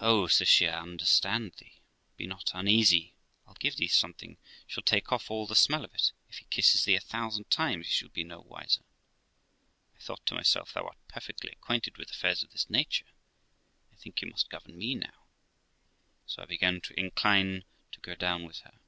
'Oh', 0.00 0.26
says 0.26 0.48
she, 0.48 0.66
'I 0.66 0.80
understand 0.80 1.52
thee. 1.58 1.82
Be 2.16 2.26
not 2.26 2.50
uneasy; 2.54 3.12
I'll 3.46 3.52
give 3.60 3.76
thee 3.76 3.88
something 3.88 4.38
shall 4.66 4.82
take 4.82 5.12
off 5.12 5.30
all 5.30 5.46
the 5.46 5.54
smell 5.54 5.84
of 5.84 5.94
it; 5.94 6.12
if 6.30 6.38
he 6.38 6.46
kisses 6.46 6.86
thee 6.86 6.94
a 6.94 7.00
thousand 7.00 7.50
times 7.50 7.86
he 7.88 7.92
shall 7.92 8.08
be 8.08 8.24
no 8.24 8.40
wiser.' 8.40 8.86
I 9.94 9.98
thought 10.00 10.24
to 10.28 10.34
myself, 10.34 10.72
'Thou 10.72 10.86
art 10.86 10.96
perfectly 11.08 11.50
acquainted 11.52 11.98
with 11.98 12.10
affairs 12.10 12.42
of 12.42 12.52
this 12.52 12.70
nature; 12.70 13.12
I 13.92 13.96
think 13.96 14.22
you 14.22 14.30
must 14.30 14.48
govern 14.48 14.78
me 14.78 14.94
now'; 14.94 15.26
so 16.26 16.40
I 16.42 16.46
began 16.46 16.80
to 16.80 16.98
incline 16.98 17.66
to 17.92 18.00
go 18.00 18.14
down 18.14 18.44
with 18.46 18.60
her. 18.60 18.80